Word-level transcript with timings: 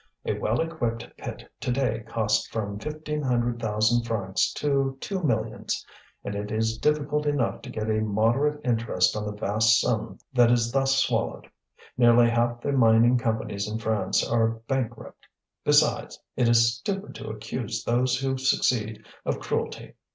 A 0.25 0.33
well 0.35 0.59
equipped 0.61 1.15
pit 1.17 1.43
today 1.59 2.03
costs 2.07 2.47
from 2.47 2.79
fifteen 2.79 3.21
hundred 3.21 3.61
thousand 3.61 4.01
francs 4.03 4.51
to 4.53 4.97
two 4.99 5.21
millions; 5.21 5.85
and 6.23 6.33
it 6.33 6.51
is 6.51 6.79
difficult 6.79 7.27
enough 7.27 7.61
to 7.61 7.69
get 7.69 7.87
a 7.87 8.01
moderate 8.01 8.59
interest 8.65 9.15
on 9.15 9.27
the 9.27 9.31
vast 9.31 9.79
sum 9.79 10.17
that 10.33 10.49
is 10.49 10.71
thus 10.71 10.97
swallowed. 10.97 11.51
Nearly 11.99 12.31
half 12.31 12.61
the 12.61 12.71
mining 12.71 13.19
companies 13.19 13.69
in 13.69 13.77
France 13.77 14.27
are 14.27 14.59
bankrupt. 14.67 15.27
Besides, 15.63 16.19
it 16.35 16.49
is 16.49 16.73
stupid 16.79 17.13
to 17.13 17.29
accuse 17.29 17.83
those 17.83 18.19
who 18.21 18.39
succeed 18.39 19.05
of 19.23 19.39
cruelty. 19.39 19.93